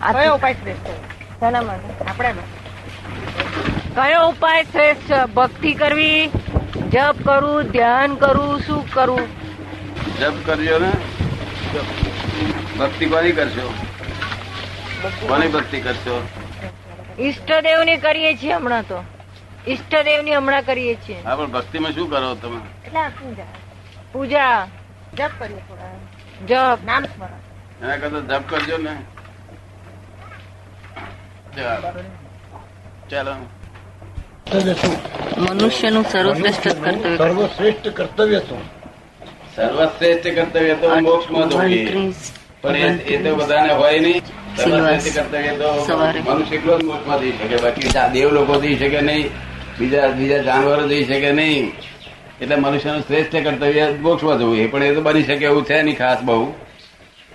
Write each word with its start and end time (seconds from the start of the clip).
કયો 0.00 0.34
ઉપાય 0.34 0.54
શ્રેષ્ઠ 0.54 0.90
શેના 1.40 1.62
માટે? 1.62 2.04
આપણે 2.04 2.32
કયો 3.94 4.28
ઉપાય 4.28 4.62
શ્રેષ્ઠ 4.62 5.12
ભક્તિ 5.34 5.72
કરવી 5.74 6.30
જપ 6.88 7.16
કરવું 7.24 7.62
ધ્યાન 7.62 8.14
કરવું 8.14 8.60
શું 8.60 8.90
કરવું 8.90 9.28
જપ 10.20 10.34
કરજો 10.46 10.78
ને 10.78 10.90
ભક્તિ 12.78 13.06
કોની 13.06 13.32
કરશો? 13.32 13.66
કોની 15.28 15.48
ભક્તિ 15.48 15.80
કરશો? 15.80 16.16
ઈષ્ટદેવની 17.18 17.96
કરીએ 17.96 18.34
છીએ 18.34 18.52
હમણાં 18.54 18.88
તો. 18.88 19.04
ઈષ્ટદેવની 19.68 20.34
હમણાં 20.34 20.62
કરીએ 20.62 20.94
છીએ. 20.94 21.22
હા 21.24 21.36
પણ 21.36 21.52
ભક્તિમાં 21.52 21.92
શું 21.92 22.10
કરો 22.10 22.34
તમે? 22.34 22.60
પૂજા. 23.20 23.44
પૂજા. 24.12 24.68
જપ 25.14 25.30
કરીએ 25.38 25.62
જપ. 26.48 26.84
નામ 26.84 27.04
સ્મરણ. 27.04 27.40
એના 27.82 27.96
કરતા 27.96 28.38
જપ 28.38 28.48
કરજો 28.50 28.78
ને. 28.78 28.94
ચાલો. 33.10 33.32
મનુષ્યનું 35.38 36.04
સર્વશ્રેષ્ઠ 36.04 36.68
કર્તવ્ય 36.68 37.16
સર્વશ્રેષ્ઠ 37.16 37.88
કર્તવ્ય 37.88 38.38
શું? 38.38 38.58
સર્વશ્રેષ્ઠ 39.56 40.26
કર્તવ્ય 40.28 40.74
તો 40.74 40.94
મોક્ષમાં 41.00 41.48
પણ 42.62 42.76
એ- 42.76 43.28
તો 43.28 43.34
બધાને 43.34 43.72
હોય 43.72 43.98
નહીં. 43.98 44.22
સર્વશ્રેષ્ઠ 44.56 45.18
કર્તવ્ય 45.18 45.48
તો 45.48 45.84
મનુષ્ય 46.30 46.56
એકલો 46.56 46.78
જ 46.78 46.84
મોક્ષમાં 46.84 47.20
જઈ 47.20 47.32
શકે. 47.32 47.56
બાકી 47.56 47.88
દેવ 48.12 48.30
લોકો 48.30 48.60
જઈ 48.60 48.76
શકે 48.76 49.00
નહીં. 49.00 49.30
બીજા 49.78 50.08
બીજા 50.08 50.38
જાનવરો 50.38 50.88
જઈ 50.88 51.04
શકે 51.04 51.32
નહીં. 51.32 51.72
એટલે 52.40 52.56
મનુષ્યનું 52.56 53.00
શ્રેષ્ઠ 53.00 53.32
કર્તવ્ય 53.32 53.88
મોક્ષમાં 54.00 54.38
જવું 54.38 54.56
એ 54.56 54.66
પણ 54.66 54.82
એ 54.82 54.94
તો 54.94 55.00
બની 55.00 55.22
શકે 55.22 55.44
એવું 55.44 55.64
છે 55.64 55.82
નહીં 55.82 55.98
ખાસ 55.98 56.22
બહુ. 56.22 56.54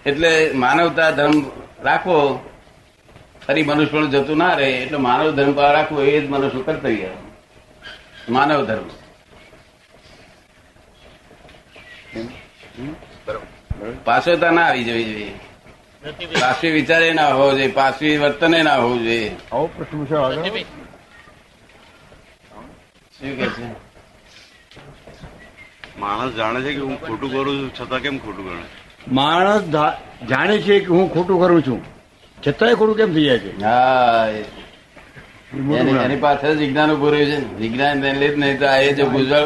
એટલે 0.06 0.52
માનવતા 0.56 1.12
ધર્મ 1.12 1.46
રાખવો 1.84 2.50
ફરી 3.48 3.64
મનુષ્ય 3.64 3.92
પણ 3.92 4.10
જતું 4.10 4.38
ના 4.38 4.54
રહે 4.54 4.70
એટલે 4.72 4.98
માનવ 4.98 5.32
ધર્મ 5.32 5.54
પાર 5.54 5.74
રાખવો 5.74 6.02
એ 6.04 6.22
જ 6.22 6.30
મનુષ્ય 6.30 6.62
કર્તવ્ય 6.64 7.10
માનવ 8.30 8.66
ધર્મ. 8.66 8.88
પાછળતા 14.06 14.52
ના 14.52 14.66
આવી 14.66 14.84
જવી 14.84 15.04
જોઈએ. 15.04 15.34
પાછવી 16.40 16.72
વિચારે 16.72 17.14
ના 17.14 17.28
હોવો 17.28 17.52
જોઈએ 17.52 17.72
પાછવી 17.72 18.18
વર્તને 18.18 18.64
ના 18.64 18.76
હોવું 18.76 19.00
જોઈએ. 19.00 19.32
આવો 19.52 19.68
પ્રશ્ન 19.68 20.06
છે 20.06 20.16
શું 23.18 23.38
કે 23.38 23.48
છે? 23.48 23.68
માણસ 26.00 26.34
જાણે 26.34 26.62
છે 26.62 26.74
કે 26.74 26.80
હું 26.80 26.98
ખોટું 27.02 27.30
કરું 27.32 27.58
છું 27.60 27.70
છતાં 27.76 28.00
કેમ 28.00 28.18
ખોટું 28.18 28.46
ગણે 28.46 28.64
માણસ 29.12 29.64
જાણે 30.30 30.58
છે 30.62 30.80
કે 30.80 30.86
હું 30.86 31.14
ખોટું 31.14 31.40
કરું 31.40 31.62
છું. 31.68 31.95
છતાંય 32.38 32.76
ખોટું 32.76 32.98
કેમ 32.98 33.14
થઈ 33.14 33.26
જાય 33.26 33.40
છે? 33.40 33.52
હા 33.64 34.28
એની. 36.08 36.16
પાછળ 36.16 36.54
વિજ્ઞાન 36.54 36.92
ઉભું 36.92 37.12
રહ્યું 37.12 37.32
છે. 37.32 37.56
વિજ્ઞાન 37.56 37.98
ને 37.98 38.14
લીધ 38.14 38.38
નહીં 38.38 38.60
તો 38.60 38.66
એ 38.66 38.94
જો 38.94 39.06
ગુજર 39.06 39.44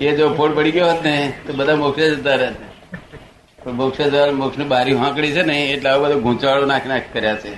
એ 0.00 0.16
જો 0.16 0.34
ફોડ 0.34 0.54
પડી 0.56 0.70
ગયો 0.70 0.86
હોત 0.90 1.00
ને 1.04 1.32
તો 1.46 1.52
બધા 1.52 1.76
મોક્ષે 1.76 2.04
જતા 2.14 2.34
રહે 2.34 2.50
પણ 3.62 3.72
મોક્ષે 3.72 4.04
જવા 4.10 4.30
મોક્ષની 4.32 4.64
બારી 4.64 4.94
હાંકડી 4.94 5.32
છે 5.32 5.42
ને 5.42 5.56
એટલે 5.72 5.90
આવું 5.90 6.08
બધું 6.08 6.22
ગૂંચાળો 6.22 6.66
નાખ 6.66 6.86
નાખ 6.86 7.06
કર્યા 7.12 7.36
છે. 7.36 7.52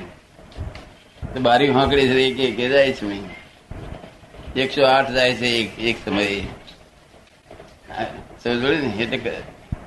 તો 1.34 1.40
બારી 1.40 1.70
હાંકડી 1.70 2.08
છે 2.08 2.16
એક 2.26 2.38
એક 2.40 2.70
જાય 2.72 2.92
છે 2.92 3.04
મેં 3.06 3.22
એકસો 4.56 4.80
આઠ 4.84 5.10
જાય 5.10 5.34
છે 5.34 5.48
એક 5.60 5.70
એક 5.78 5.96
સમયે. 6.04 6.40
સમજ 8.42 8.62
ને? 8.64 8.90
એટલે 9.04 9.32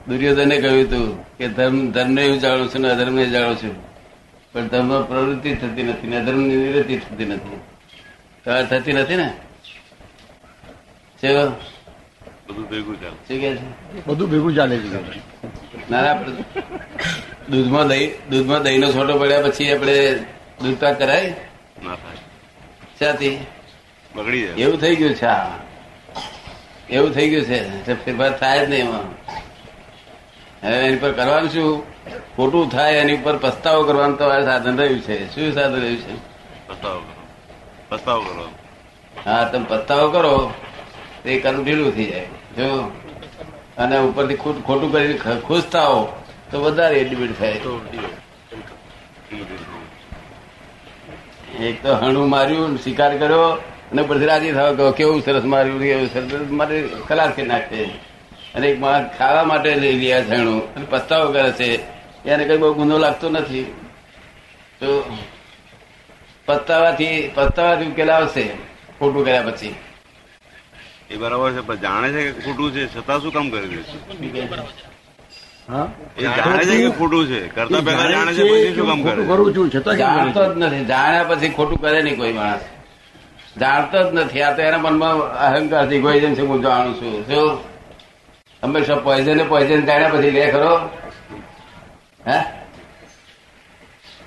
દુર્યોધને 0.07 0.57
કહ્યું 0.57 0.85
હતું 0.85 1.37
કે 1.37 1.47
ધર્મ 1.47 1.91
ધર્મને 1.91 2.21
હું 2.29 2.39
જાણું 2.39 2.67
છું 2.69 2.81
ને 2.81 2.89
અધર્મને 2.91 3.25
જાણું 3.25 3.57
છું. 3.57 3.75
પણ 4.55 4.67
ધર્મ 4.67 5.03
પ્રવૃત્તિ 5.03 5.55
થતી 5.55 5.83
નથી 5.83 6.07
ને 6.07 6.17
અધર્મ 6.17 6.41
નિવૃત્તિ 6.41 6.97
થતી 6.97 7.25
નથી. 7.25 7.59
થતી 8.69 8.93
નથી 8.93 9.15
ને? 9.15 9.33
બધું 12.47 12.69
ભેગું 12.69 13.01
ચાલે. 13.01 13.39
છે? 13.39 13.57
બધું 14.07 14.29
ભેગું 14.29 14.55
ચાલે 14.55 14.77
છે. 14.77 15.17
ના 15.91 16.01
ના 16.01 16.11
આપણે 16.11 16.61
દૂધમાં 17.49 17.87
દહીં 17.87 18.29
દૂધમાં 18.29 18.63
દહીંનો 18.63 18.91
છોટો 18.91 19.19
પડ્યા 19.19 19.41
પછી 19.41 19.73
આપણે 19.73 20.15
દૂધ 20.63 20.77
પાક 20.77 20.99
કરાય? 20.99 21.35
ના 21.83 21.95
થાય. 21.95 22.15
શાથી 22.99 23.45
બગડી 24.15 24.41
જાય. 24.41 24.55
એવું 24.55 24.81
થઈ 24.81 24.95
ગયું 24.95 25.13
છે 25.13 25.25
આ. 25.25 25.47
એવું 26.89 27.11
થઈ 27.11 27.29
ગયું 27.29 27.43
છે. 27.43 27.85
ફેરફાર 28.05 28.37
થાય 28.37 28.65
જ 28.65 28.69
નહીં 28.69 28.81
એમાં. 28.81 29.25
હવે 30.65 30.75
એની 30.75 30.97
પર 30.97 31.11
કરવાનું 31.11 31.49
શું? 31.49 31.95
ખોટું 32.35 32.71
થાય 32.71 32.93
એની 32.93 33.17
ઉપર 33.17 33.37
પસ્તાવો 33.37 33.83
કરવાનું 33.83 34.17
તો 34.17 34.25
આ 34.25 34.41
સાધન 34.41 34.77
રહ્યું 34.77 35.01
છે. 35.01 35.35
શું 35.35 35.53
સાધન 35.53 35.81
રહ્યું 35.81 35.97
છે? 35.97 36.15
પસ્તાવો 36.67 36.99
કરો. 36.99 37.27
પસ્તાવો 37.89 38.21
કરો. 38.21 38.49
હા 39.25 39.43
તમે 39.43 39.65
પસ્તાવો 39.69 40.11
કરો 40.11 40.53
તો 41.23 41.29
એ 41.29 41.39
કરવું 41.39 41.65
ઢીલું 41.65 41.95
થઈ 41.95 42.05
જાય. 42.05 42.25
જો. 42.57 42.91
અને 43.77 43.99
ઉપરથી 43.99 44.35
ખોટ- 44.35 44.61
ખોટું 44.61 44.91
કરીને 44.91 45.19
ખુશ 45.41 45.63
થાઓ 45.63 46.07
તો 46.51 46.61
વધારે 46.61 46.95
એડમિટ 46.95 47.39
થાય. 47.39 47.61
એક 51.59 51.83
તો 51.83 51.95
હણું 51.95 52.29
માર્યું 52.29 52.77
શિકાર 52.83 53.17
કર્યો 53.17 53.43
અને 53.91 54.01
પછી 54.01 54.25
રાજી 54.25 54.51
થાવ 54.51 54.91
કેવું 54.91 55.21
સરસ 55.21 55.43
માર્યું 55.43 55.79
કેવું 55.79 56.13
સરસ 56.13 56.51
મારે 56.51 56.89
ખલાસ 57.07 57.29
કે 57.29 57.43
નાખશે 57.43 58.14
અને 58.55 58.67
એક 58.67 58.79
માણસ 58.79 59.17
ખાવા 59.17 59.43
માટે 59.43 59.75
લઈ 59.75 59.95
રહ્યા 59.99 60.23
છે 60.23 60.35
અને 60.75 60.85
પસ્તાવો 60.89 61.31
કરે 61.31 61.51
છે. 61.51 61.69
એને 62.25 62.43
કઈ 62.45 62.57
બહુ 62.57 62.73
ગુનો 62.73 62.97
લાગતો 62.97 63.29
નથી. 63.29 63.65
તો 64.79 64.87
પસ્તાવાથી 66.47 67.31
પસ્તાવાથી 67.35 67.87
ઉકેલ 67.87 68.11
આવશે 68.11 68.43
ખોટું 68.99 69.25
કર્યા 69.25 69.41
પછી. 69.41 69.75
એ 71.09 71.15
બરાબર 71.17 71.51
છે 71.51 71.61
પણ 71.61 71.75
જાણે 71.75 72.07
છે 72.11 72.31
કે 72.31 72.41
ખોટું 72.41 72.71
છે 72.71 72.87
છતાં 72.87 73.21
શું 73.21 73.31
કામ 73.33 73.49
કરી 73.49 73.67
દે 73.67 73.77
છે 73.77 74.47
હા? 75.67 75.87
એ 76.17 76.21
જાણે 76.21 76.63
છે 76.65 76.75
કે 76.77 76.89
ખોટું 76.97 77.27
છે 77.27 77.39
કરતા 77.47 77.81
પહેલા 77.81 78.11
જાણે 78.11 78.33
છે 78.33 78.43
પછી 78.43 78.73
શું 78.75 78.87
કામ 78.87 79.01
કરે 79.03 79.23
ખોટું 79.25 79.45
છે 79.45 79.53
કરું 79.53 79.53
છું 79.55 79.69
છતાં 79.71 79.95
કેમ 79.97 80.07
કરે 80.07 80.15
જાણતો 80.15 80.41
છે? 80.43 80.53
જ 80.53 80.57
નથી. 80.57 80.85
જાણ્યા 80.85 81.23
પછી 81.23 81.49
ખોટું 81.49 81.81
કરે 81.81 82.01
નહીં 82.01 82.17
કોઈ 82.17 82.33
માણસ. 82.33 82.63
જાણતો 83.59 83.97
જ 84.03 84.13
નથી. 84.13 84.41
આ 84.41 84.53
તો 84.53 84.61
એના 84.61 84.77
મનમાં 84.77 85.15
અહંકારથી 85.45 86.01
કોઈ 86.01 86.19
છે 86.19 86.41
હું 86.41 86.61
જાણું 86.61 86.93
છું. 86.95 87.13
શું 87.27 87.74
હંમેશા 88.65 88.95
પોઈઝન 88.95 89.47
પોઈઝન 89.47 89.85
જાણ્યા 89.85 90.09
પછી 90.09 90.31
લે 90.31 90.51
ખરો? 90.51 90.89
હે? 92.27 92.43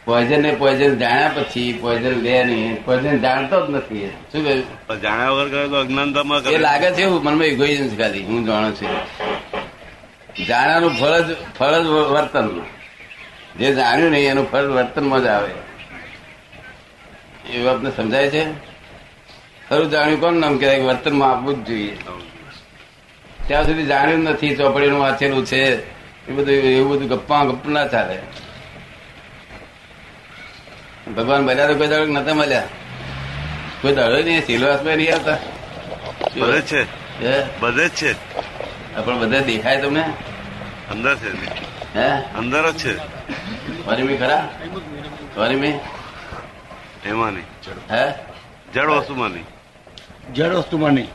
પોઈઝન 0.05 0.43
ને 0.43 0.55
પોઈઝન 0.55 0.99
જાણ્યા 0.99 1.29
પછી 1.29 1.79
પોઈઝન 1.81 2.11
લે 2.11 2.45
નહીં. 2.45 2.85
પોઈઝન 2.85 3.19
જાણતો 3.19 3.67
જ 3.67 3.71
નથી 3.71 4.13
શું 4.33 4.45
કહ્યું? 4.45 5.01
જાણ્યા 5.01 5.31
વગર 5.31 5.49
કરે 5.49 5.69
તો 5.69 5.77
અજ્ઞાનતામાં 5.77 6.43
એ 6.43 6.59
લાગે 6.59 6.91
છે 6.91 7.03
એવું? 7.03 7.25
મનમાં 7.25 7.47
ઇગોઇઝમ 7.47 7.97
ખાલી. 7.97 8.25
હું 8.25 8.47
જાણું 8.47 8.75
છું. 8.75 8.89
જાણ્યાનું 10.47 10.91
ફળ 10.91 11.21
જ 11.21 11.37
ફળ 11.59 11.83
જ 11.83 11.87
વર્તન 11.87 12.61
જે 13.59 13.75
જાણ્યું 13.75 14.11
નહીં 14.11 14.31
એનું 14.31 14.51
ફળ 14.51 14.63
વર્તનમાં 14.63 15.23
જ 15.23 15.27
આવે. 15.27 15.51
એ 17.51 17.69
આપને 17.69 17.91
સમજાય 17.91 18.29
છે? 18.29 18.53
ખરું 19.69 19.91
જાણ્યું 19.91 20.21
કોણ? 20.21 20.33
નામ 20.33 20.59
કહેવાય 20.59 20.81
વર્તનમાં 20.81 21.31
આપવું 21.33 21.65
જ 21.65 21.69
જોઈએ. 21.69 21.99
ત્યાં 23.49 23.67
સુધી 23.67 23.87
જાણ્યું 23.87 24.21
નથી 24.21 24.57
ચોપડીનું 24.57 25.01
વાંચેલું 25.01 25.47
છે. 25.47 25.91
એ 26.29 26.33
બધું 26.33 26.55
એવું 26.55 26.91
બધું 26.93 27.09
ગપ્પા 27.09 27.45
ગપ 27.45 27.67
ના 27.67 27.87
ચાલે. 27.87 28.19
ભગવાન 31.17 31.45
મળ્યા 31.45 31.67
તો 31.67 31.75
કોઈ 31.75 31.87
દાડો 31.87 32.07
નતા 32.07 32.35
મળ્યા? 32.35 32.63
કોઈ 33.83 33.95
દાડો 33.95 34.17
નહીં 34.17 34.47
સિલવાસમાં 34.47 34.97
નહીં 34.97 35.15
આવતા? 35.15 35.39
બધે 36.41 36.61
છે. 36.61 37.61
બધે 37.61 37.89
જ 37.89 37.91
છે. 37.91 38.13
પણ 39.07 39.19
બધા 39.19 39.39
દેખાય 39.39 39.83
તમને? 39.83 40.03
અંદર 40.91 41.17
છે. 41.17 41.57
હે? 41.99 42.09
અંદર 42.21 42.71
જ 42.71 42.75
છે. 42.75 42.97
સ્વારીમી 43.83 44.17
ખરા? 44.17 44.55
સ્વારીમી 45.35 45.73
એમાં 47.05 47.31
નહીં. 47.31 47.45
હે? 47.95 48.13
જડ 48.75 48.87
વસ્તુમાં 48.87 49.29
નહીં. 49.29 49.45
જડ 50.35 50.55
વસ્તુમાં 50.55 50.91
નહીં. 50.91 51.09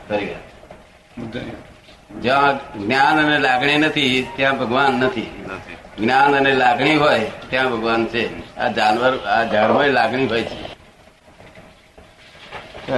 જ્યાં 2.22 2.78
જ્ઞાન 2.82 3.26
અને 3.26 3.38
લાગણી 3.38 3.78
નથી 3.78 4.26
ત્યાં 4.36 4.58
ભગવાન 4.58 4.92
નથી. 4.92 5.44
નથી. 5.46 6.02
જ્ઞાન 6.02 6.36
અને 6.36 6.54
લાગણી 6.54 6.96
હોય 6.96 7.30
ત્યાં 7.50 7.70
ભગવાન 7.70 8.06
છે. 8.06 8.56
આ 8.56 8.68
જાનવર 8.68 9.18
આ 9.18 9.44
ઝાડમાં 9.44 9.88
લાગણી 9.88 10.26
હોય 10.26 10.42
છે. 10.42 10.74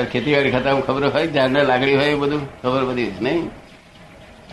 ખેતીવાડી 0.04 0.50
ખાતા 0.50 0.74
ખબર 0.74 1.08
હોય 1.08 1.26
ઝાડને 1.26 1.64
લાગણી 1.64 1.96
હોય 1.96 2.04
એ 2.04 2.14
બધું? 2.14 2.62
ખબર 2.62 2.84
બધી 2.84 3.12
નહીં. 3.20 3.50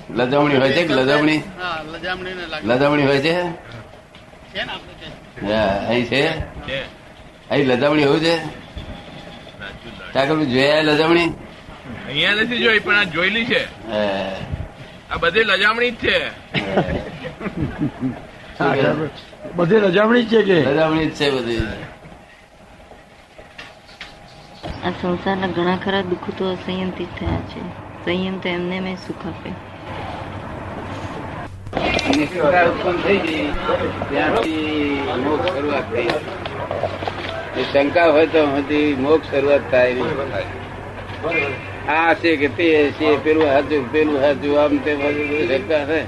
લજામણી 0.09 0.57
હોય 0.57 0.71
છે 0.71 0.87
કે 0.87 0.93
લજામણી? 0.93 1.37
હા 1.37 1.81
લજામણી 2.63 3.03
હોય 3.03 3.17
છે? 3.17 3.43
ત્યાં? 4.53 5.87
અહીં 5.87 6.05
છે? 6.05 6.39
અહીં 7.49 7.67
લજામણી 7.67 8.03
હોય 8.03 8.19
છે? 8.19 8.37
ઠાકોર 10.13 10.43
જોયા 10.43 10.81
લજામણી? 10.81 11.33
અહીંયા 12.07 12.35
નથી 12.43 12.63
જોઈ 12.63 12.79
પણ 12.79 12.99
આ 12.99 13.11
જોયેલી 13.15 13.45
છે. 13.45 13.61
આ 15.11 15.17
બધી 15.21 15.43
લજામણી 15.43 15.91
જ 15.91 15.93
છે. 16.03 16.17
બધી 19.57 19.79
રજામણી 19.85 20.23
જ 20.23 20.29
છે 20.31 20.41
કે? 20.49 20.59
લજામણી 20.71 21.07
જ 21.09 21.13
છે 21.19 21.27
બધી. 21.31 21.67
આ 24.85 24.93
સંસારના 25.01 25.51
ઘણા 25.57 25.79
ખરા 25.85 26.03
દુઃખ 26.11 26.29
તો 26.37 26.43
અસંયમથી 26.53 27.09
થયા 27.19 27.43
છે. 27.51 27.61
સંયમ 28.05 28.35
તો 28.39 28.47
એમને 28.49 28.77
મેં 28.87 28.97
સુખ 29.07 29.25
આપે. 29.27 29.51
શંકા 37.71 38.09
હોય 38.11 38.27
તો 38.33 38.41
મોક્ષ 39.05 39.27
શરૂઆત 39.31 39.63
થાય 39.71 39.93
આ 41.89 42.13
છે 42.13 42.35
કે 42.35 42.47
તે 42.47 42.91
છે 42.91 43.17
પેલું 43.23 43.47
હાજુ 43.47 43.87
પેલું 43.91 44.21
હાજુ 44.21 44.53
આમ 44.53 44.77
તે 44.77 44.95
બધી 44.95 46.07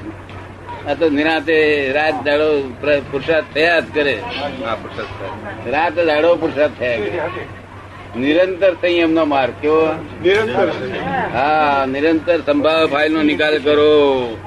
આ 0.87 0.93
તો 0.93 1.09
નિરાતે 1.09 1.91
રાત 1.91 2.23
દાડો 2.23 2.69
પુરસાદ 3.11 3.43
થયા 3.53 3.79
જ 3.79 3.85
કરે. 3.93 4.21
રાત 5.71 5.95
દાડો 5.95 6.35
પુરસાદ 6.35 6.71
થયા 6.79 6.97
કરે. 6.97 7.19
નિરંતર 8.17 8.73
સંયમ 8.73 9.11
નો 9.11 9.25
માર્ગ 9.25 9.53
કેવો? 9.61 9.87
નિરંતર. 10.23 10.69
હા 11.33 11.85
નિરંતર 11.85 12.39
સંભાવ 12.41 12.87
ફાઇલ 12.87 13.13
નો 13.13 13.21
નિકાલ 13.21 13.59
કરો. 13.59 14.37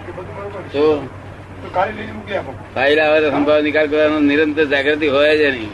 તો? 0.72 1.08
ફાઇલ 2.75 3.00
આવે 3.00 3.20
તો 3.20 3.30
સંભાવ 3.30 3.60
નિકાલ 3.62 3.86
કરવાનો 3.86 4.19
નિરંતર 4.20 4.64
જાગૃતિ 4.64 5.08
હોય 5.08 5.36
જ 5.38 5.42
નહીં. 5.42 5.70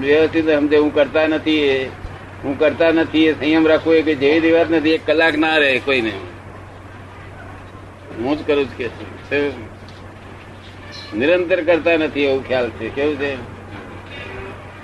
વ્યવસ્થિત 0.00 0.48
સમજે 0.50 0.76
હું 0.76 0.94
કરતા 0.94 1.26
નથી 1.26 1.58
એ. 1.58 2.01
હું 2.44 2.58
કરતા 2.58 2.90
નથી 2.90 3.26
એ 3.26 3.32
સંયમ 3.32 3.66
રાખવો 3.68 3.94
એ 3.94 4.02
કે 4.02 4.14
જેવી 4.14 4.40
દી 4.40 4.52
વાત 4.52 4.70
નથી 4.70 4.90
એક 4.90 5.06
કલાક 5.06 5.34
ના 5.38 5.56
રહે 5.56 5.78
કોઈને. 5.78 6.12
હું 8.18 8.38
જ 8.38 8.46
કરું 8.46 8.64
છું 8.64 8.76
કે 8.76 8.88
છે. 8.88 9.30
શું? 9.30 9.72
નિરંતર 11.18 11.64
કરતા 11.64 11.96
નથી 11.96 12.20
એવું 12.20 12.48
ખ્યાલ 12.48 12.70
છે. 12.70 12.88
કેવું 12.88 13.16
છે? 13.16 13.36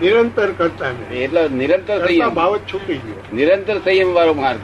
નિરંતર 0.00 0.52
કરતા 0.52 0.90
નહીં 0.90 1.24
એટલે 1.24 1.48
નિરંતર 1.48 1.98
કરતા 1.98 2.06
સંયમ. 2.06 2.28
ભાવ 2.28 2.56
જ 2.56 2.60
છૂટી 2.60 2.94
ગયો. 2.94 3.36
નિરંતર 3.36 3.78
સંયમ 3.78 4.14
વાળો 4.14 4.34
માર્ગ. 4.34 4.58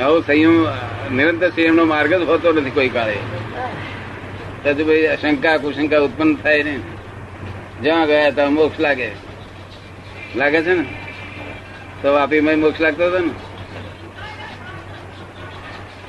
આવો 0.00 0.20
સંયમ 0.20 0.66
નિરંતર 1.14 1.48
સંયમ 1.48 1.74
નો 1.74 1.84
માર્ગ 1.84 2.14
જ 2.14 2.22
હોતો 2.22 2.52
નથી 2.52 2.70
કોઈ 2.70 2.88
કાળે. 2.88 3.16
તો 4.72 4.84
ભાઈ 4.84 5.16
શંકા 5.22 5.56
કુશંકા 5.56 5.98
ઉત્પન્ન 5.98 6.34
થાય 6.34 6.62
ને 6.62 6.78
જ્યાં 7.82 8.06
ગયા 8.06 8.30
ત્યાં 8.30 8.52
મોક્ષ 8.52 8.80
લાગે. 8.80 9.25
લાગે 10.34 10.62
છે 10.62 10.74
ને? 10.74 10.84
તો 12.02 12.12
વાપીમાં 12.12 12.58
મોક્ષ 12.58 12.80
લાગતો 12.80 13.04
હતો 13.06 13.18
ને. 13.18 13.32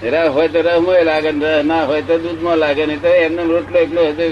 રહ 0.10 0.30
હોય 0.30 0.48
તો 0.48 0.62
રહમાં 0.62 1.04
લાગે 1.04 1.32
ને 1.32 1.46
રહ 1.46 1.64
ના 1.64 1.84
હોય 1.84 2.02
તો 2.02 2.18
દૂધમાં 2.18 2.58
લાગે 2.58 2.86
નહીં 2.86 3.02
તો 3.02 3.08
એમને 3.08 3.44
રોટલો 3.44 3.80
એકલો 3.80 4.08
હતો 4.08 4.24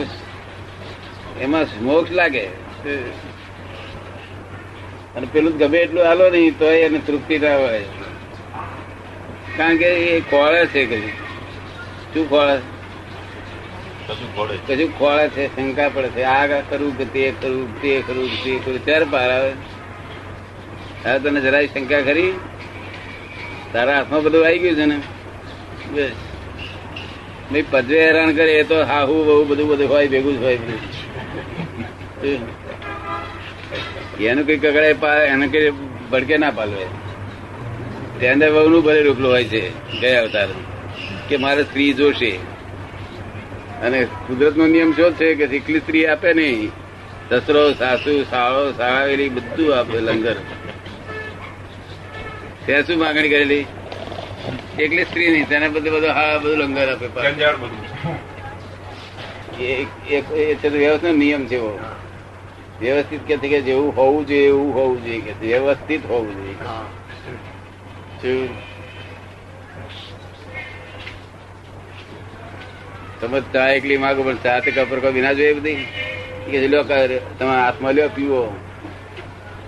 એમાં 1.40 1.66
મોક્ષ 1.82 2.12
લાગે. 2.12 2.46
અને 5.16 5.28
પેલું 5.34 5.58
ગમે 5.58 5.78
એટલું 5.78 6.06
હાલો 6.06 6.30
નહીં 6.30 6.58
તો 6.58 6.66
એને 6.66 7.00
તૃપ્તિ 7.00 7.40
ના 7.40 7.58
હોય. 7.58 7.82
કારણ 9.58 9.78
કે 9.78 9.86
એ 9.86 10.22
ખોળે 10.22 10.66
છે 10.66 10.86
કશું. 10.86 11.12
શું 12.14 12.30
ખોળે? 12.30 12.60
કશું 14.08 14.98
ખોળે 14.98 15.30
છે 15.30 15.56
શંકા 15.56 15.90
પડે 15.90 16.10
છે. 16.10 16.24
આ 16.24 16.62
કરવું 16.70 16.98
કે 16.98 17.06
તે 17.06 17.34
કરવું 17.42 17.82
તે 17.82 18.02
કરવું 18.08 18.30
તે 18.44 18.60
કરવું 18.60 18.86
ત્યારે 18.86 19.06
પાર 19.06 19.30
આવે. 19.32 19.54
હવે 21.06 21.20
તને 21.20 21.42
જરાય 21.42 21.68
શંકા 21.68 22.02
કરી 22.02 22.34
તારા 23.74 23.98
હાથમાં 23.98 24.24
બધું 24.24 24.46
આવી 24.46 24.60
ગયું 24.60 24.76
છે 24.76 24.86
ને? 24.86 24.98
બસ. 25.94 26.12
ભાઈ 27.52 27.64
પદવે 27.72 28.06
હેરાન 28.06 28.36
કરે, 28.36 28.52
એ 28.52 28.64
તો 28.64 28.84
હાહુ 28.84 29.24
બહુ 29.24 29.46
બધું 29.46 29.68
બધું 29.68 29.90
હોય, 29.90 30.08
ભેગું 30.08 30.40
જ 30.40 30.44
હોય 30.44 30.60
એનું 34.26 34.46
કઈ 34.46 34.58
કકડાય 34.58 34.94
પા 34.94 35.16
એને 35.16 35.48
કઈ 35.48 35.70
ભડકે 36.12 36.38
ના 36.38 36.52
પાલવે. 36.52 36.86
તેને 38.20 38.50
બહુ 38.50 38.70
નું 38.70 38.84
ભલે 38.84 39.02
રૂપલું 39.04 39.32
હોય 39.32 39.44
છે, 39.44 39.70
ગયા 40.00 40.22
અવતાર. 40.22 40.48
કે 41.30 41.38
મારે 41.38 41.64
સ્ત્રી 41.64 41.94
જોશે. 41.94 42.32
અને 43.82 44.04
કુદરત 44.04 44.58
નો 44.58 44.68
નિયમ 44.68 44.92
શું 44.92 45.14
છે 45.14 45.36
કે 45.36 45.44
એકલી 45.44 45.80
સ્ત્રી 45.80 46.06
આપે 46.06 46.34
નહીં? 46.34 46.72
સસરો, 47.30 47.74
સાસુ, 47.74 48.24
સાળો 48.24 48.72
સાળાવેલી 48.72 49.30
બધું 49.30 49.80
આપે 49.80 50.00
લંગર. 50.00 50.36
ત્યાં 52.66 52.84
શું 52.84 53.00
માંગણી 53.00 53.30
કરેલી? 53.30 53.64
એકલી 54.80 55.06
સ્ત્રી 55.06 55.30
નહીં 55.30 55.48
તેના 55.48 55.70
બધું 55.70 55.94
બધું 55.96 56.14
હા 56.14 56.38
બધું 56.40 56.60
લંગર 56.60 56.90
આપે 56.90 57.08
વ્યવસ્થિત 60.74 61.16
નિયમ 61.16 61.44
છે 61.46 61.58
વ્યવસ્થિત 62.82 63.22
કે 63.24 63.36
છે 63.38 63.48
કે 63.50 63.60
જેવું 63.62 63.96
હોવું 63.96 64.24
જોઈએ 64.26 64.48
એવું 64.48 64.72
હોવું 64.74 65.00
જોઈએ 65.04 65.22
કે 65.26 65.34
વ્યવસ્થિત 65.42 66.04
હોવું 66.06 66.36
જોઈએ? 66.36 66.58
તમે 73.20 73.40
ચા 73.50 73.68
એકલી 73.74 73.98
માગો 73.98 74.22
પણ 74.24 74.40
ચા 74.40 74.58
તે 74.62 74.70
કપર 74.72 75.00
કોઈ 75.00 75.14
વિના 75.14 75.34
જોઈએ 75.34 75.56
બધી. 75.56 75.82
કે 76.46 76.68
લો 76.68 76.80
તમે 77.34 77.54
હાથમાં 77.54 77.94
લ્યો 77.94 78.10
પીવો. 78.12 78.42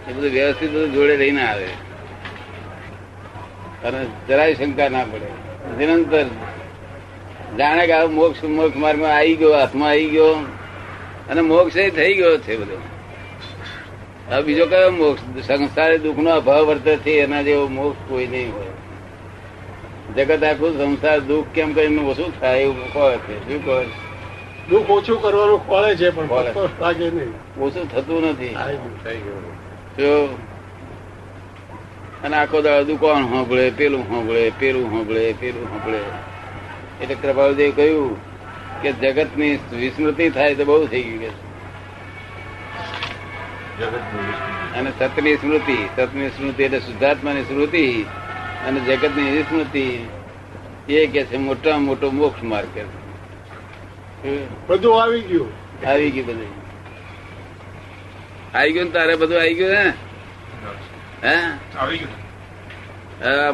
એ 0.05 0.11
બધું 0.11 0.31
વ્યવસ્થિત 0.31 0.71
બધું 0.71 0.93
જોડે 0.93 1.15
રહીને 1.17 1.43
આવે. 1.43 1.69
અને 3.83 4.05
જરાય 4.27 4.53
શંકા 4.53 4.89
ના 4.89 5.03
પડે. 5.03 5.47
નિરંતર 5.77 6.23
જાણે 7.57 7.85
કે 7.85 7.93
આ 7.93 8.05
મોક્ષ 8.05 8.43
મોક્ષ 8.43 8.75
માર્ગમાં 8.75 9.15
આવી 9.15 9.35
ગયો 9.35 9.53
હાથમાં 9.53 9.89
આવી 9.89 10.05
ગયો. 10.05 10.33
અને 11.29 11.41
મોક્ષ 11.41 11.77
એ 11.77 11.89
થઈ 11.89 12.13
ગયો 12.13 12.37
છે 12.37 12.57
બધો. 12.57 12.77
હવે 14.29 14.43
બીજો 14.43 14.65
કયો 14.65 14.91
મોક્ષ? 14.91 15.47
સંસારી 15.47 15.97
દુઃખ 15.97 16.17
નો 16.17 16.29
અભાવ 16.29 16.65
વર્તે 16.65 16.97
છે 16.97 17.11
એના 17.11 17.41
જેવો 17.41 17.67
મોક્ષ 17.67 18.09
કોઈ 18.09 18.27
નહીં 18.27 18.53
હોય. 18.55 18.65
જગત 20.15 20.43
આખું 20.43 20.77
સંસાર 20.77 21.19
દુઃખ 21.19 21.45
કેમ 21.53 21.73
કરીને 21.73 22.01
ઓછું 22.01 22.39
થાય 22.39 22.61
એવું 22.61 22.93
કહે 22.93 23.17
છે. 23.17 23.49
શું 23.49 23.65
કહે 23.65 23.85
છે? 23.85 24.07
દુઃખ 24.69 24.89
ઓછું 24.89 25.21
કરવાનું 25.21 25.67
ખોળે 25.67 25.95
છે 25.95 26.09
પણ 26.09 26.25
લાગે 26.81 27.09
નહીં. 27.09 27.61
ઓછું 27.61 27.91
થતું 27.91 28.29
નથી. 28.29 28.55
થઈ 29.03 29.17
ગયું. 29.97 30.56
અને 32.23 32.35
આખો 32.37 32.61
દાડો 32.61 32.83
દુકાન 32.83 33.29
સાંભળે 33.29 33.69
પેલું 33.69 34.07
સાંભળે 34.07 34.51
પેલું 34.59 34.89
સાંભળે 34.89 35.33
પેલું 35.33 35.69
સાંભળે. 35.69 36.01
એટલે 37.01 37.15
કૃપાળુદેવ 37.15 37.71
કહ્યું 37.75 38.15
કે 38.81 38.91
જગતની 38.91 39.59
વિસ્મૃતિ 39.71 40.29
થાય 40.29 40.55
તો 40.55 40.65
બહુ 40.65 40.87
થઈ 40.87 41.01
ગયું 41.01 41.19
કે 41.19 41.47
અને 44.77 44.91
સતની 44.99 45.35
સ્મૃતિ 45.35 45.77
સતની 45.95 46.29
સ્મૃતિ 46.29 46.63
એટલે 46.63 46.79
શુદ્ધાત્માની 46.79 47.41
સ્મૃતિ 47.41 48.05
અને 48.67 48.79
જગતની 48.79 49.31
વિસ્મૃતિ 49.31 50.07
એ 50.89 51.07
કે 51.07 51.23
છે 51.23 51.37
મોટા 51.37 51.77
મોટો 51.77 52.11
મોક્ષ 52.11 52.43
માર્ગ 52.43 52.67
બધું 54.67 55.03
આવી 55.03 55.21
ગયું. 55.21 55.51
આવી 55.87 56.11
ગયું 56.11 56.27
બધું. 56.27 56.51
આવી 58.57 58.71
ગયું 58.71 58.85
ને 58.85 58.91
તારે 58.91 59.15
બધું 59.15 59.39
આવી 59.41 59.53
ગયું 59.53 59.69
ને 59.69 59.81
હે? 59.81 60.06
હા? 61.27 61.57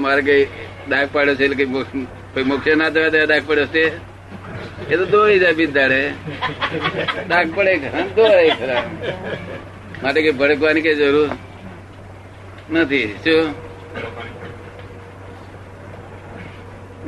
મારે 0.05 0.21
કઈ 0.21 0.47
ડાક 0.87 1.07
પાડ્યો 1.13 1.35
છે 1.35 1.43
એટલે 1.45 1.57
કઈ 1.59 1.69
મોક્ષ 2.49 2.75
ના 2.81 2.89
થવા 2.89 3.09
દે 3.13 3.19
ડાક 3.25 3.43
પડ્યો 3.47 3.67
છે. 3.75 3.85
એ 4.91 4.93
તો 4.99 5.05
દોડી 5.05 5.39
જાય 5.39 5.53
બિદાડે 5.59 6.01
ડાક 7.27 7.47
પડે 7.55 7.73
દોડાય 8.15 8.55
ખરા. 8.59 8.83
માટે 10.03 10.19
કઈ 10.21 10.33
ભડકવાની 10.39 10.83
કઈ 10.85 10.95
જરૂર 11.01 11.29
નથી 12.73 13.07
શું? 13.23 13.45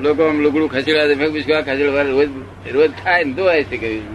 લોકો 0.04 0.22
આમ 0.28 0.38
લુગડું 0.46 0.70
ખસેડા 0.70 1.08
દે 1.08 1.16
ખસેડવા? 1.16 2.02
રોજ 2.02 2.30
રોજ 2.76 2.92
ખાય 3.04 3.24
ને 3.24 3.34
ધોવાય 3.34 3.64
છે 3.70 3.78
કહ્યું 3.78 4.06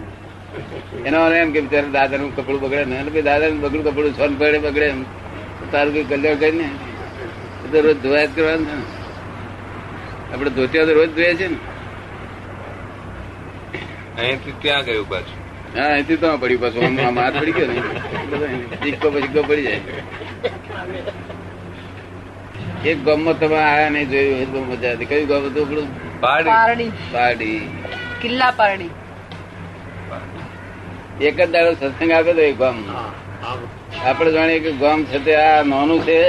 એનો 1.05 1.17
એમ 1.33 1.51
કે 1.53 1.59
બિચારા 1.65 1.93
દાદાનું 1.97 2.35
કપડું 2.35 2.59
બગડે 2.63 2.85
ને 2.85 2.95
દાદા 3.03 3.21
દાદાનું 3.29 3.59
બગડું 3.63 3.83
કપડું 3.87 4.13
સોન 4.17 4.31
પડે 4.39 4.59
બગડે 4.67 4.87
એમ. 4.93 5.01
તારું 5.71 5.93
કઈ 5.93 6.03
કલ્યાણ 6.11 6.39
કરી 6.41 6.57
ને 6.61 6.67
તો 7.71 7.77
રોજ 7.87 7.97
ધોયા 8.03 8.25
જ 8.25 8.35
કરવાનું 8.35 8.67
છે 8.69 8.75
ને. 8.79 8.85
આપડે 10.33 10.49
ધોતિયા 10.57 10.85
તો 10.89 10.93
રોજ 10.99 11.11
ધોયા 11.17 11.39
છે 11.41 11.47
ને. 11.53 11.57
અહીંથી 14.19 14.55
ત્યાં 14.61 14.83
ગયું 14.85 15.09
પાછું. 15.09 15.39
હા 15.77 15.89
અહીંથી 15.95 16.17
તો 16.23 16.27
પડ્યું 16.37 16.61
પાછું. 16.61 16.81
આમ 17.07 17.19
હાથ 17.23 17.37
પડી 17.41 17.55
ગયો 17.57 17.67
ને. 17.67 17.75
બધો 18.31 18.45
સિક્કો 18.83 19.07
પડી 19.49 19.63
જાય. 19.63 19.81
એક 22.91 22.97
ગામમાં 23.09 23.39
તમે 23.39 23.57
આયા 23.63 23.89
નહીં 23.97 24.09
જોયું 24.11 24.39
એ 24.39 24.45
જ 24.45 24.47
બહુ 24.55 24.63
મજા 24.71 24.93
હતી. 24.95 25.09
કયું 25.11 25.27
ગામ 25.33 25.43
હતું 25.49 25.63
આપણું? 25.65 25.87
પાડી 26.21 26.51
પારડી. 26.53 26.89
પારડી. 27.13 27.59
કિલ્લા 28.21 28.51
પારડી. 28.51 28.91
એક 31.27 31.35
જ 31.41 31.49
દાડો 31.53 31.71
સત્સંગ 31.73 32.11
આપ્યો 32.17 32.35
તો 32.39 32.43
એક 32.49 32.57
ગામ 32.57 32.77
આપડે 33.99 34.31
જાણીએ 34.31 34.59
કે 34.59 34.71
ગામ 34.81 34.99
છે 35.03 35.19
તે 35.25 35.33
આ 35.35 35.63
નાનું 35.63 35.99
છે. 36.07 36.19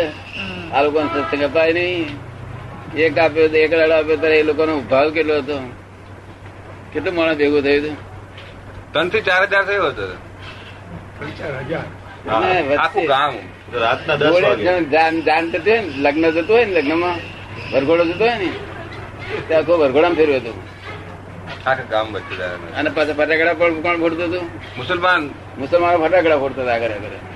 આ 0.73 0.83
લોકોને 0.85 1.09
સત્સંગ 1.15 1.45
અપાય 1.49 1.73
નહીં. 1.73 2.07
એક 2.97 3.19
આપ્યો 3.19 3.49
તો 3.49 3.57
એક 3.57 3.71
દાડો 3.71 3.95
આપ્યો 3.99 4.17
ત્યારે 4.17 4.39
એ 4.39 4.43
લોકોનો 4.43 4.75
ભાવ 4.91 5.09
કેટલો 5.17 5.35
હતો? 5.39 5.57
કેટલું 6.93 7.15
માણસ 7.17 7.37
ભેગું 7.37 7.63
થયું 7.63 7.81
હતું? 7.83 7.97
ત્રણથી 8.93 9.21
ચાર 9.21 9.43
હજાર 9.47 9.65
થયો 9.65 9.87
હતો. 9.87 10.07
લગ્ન 16.05 16.31
જતું 16.31 16.55
હોય 16.57 16.65
ને 16.65 16.73
લગ્નમાં. 16.81 17.17
વરઘોડો 17.73 18.05
જતો 18.05 18.25
હોય 18.25 18.37
ને 18.43 18.51
તે 19.49 19.53
આખો 19.55 19.73
વરઘોડામાં 19.83 20.19
ફેરવ્યો 20.21 20.41
હતું. 20.41 20.57
આખા 21.67 21.91
ગામ 21.91 22.07
વચ્ચે 22.15 22.45
અને 22.79 22.91
પાછા 22.91 23.17
ફટાકડા 23.19 23.55
પણ 23.55 23.83
કોણ 23.85 23.99
ફોડતું 23.99 24.27
હતું? 24.29 24.45
મુસલમાન. 24.77 25.23
મુસલમાનો 25.59 25.97
ફટાકડા 26.05 26.39
ફોડતા 26.39 26.63
હતા 26.63 26.75
આગળ 26.75 26.95
આગળ 26.97 27.07
વડા 27.07 27.31